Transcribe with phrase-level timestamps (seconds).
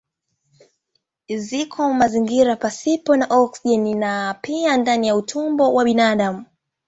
[1.43, 6.45] Ziko mazingira pasipo na oksijeni na pia ndani ya utumbo wa binadamu.